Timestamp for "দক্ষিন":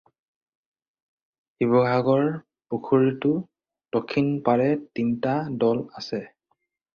3.97-4.33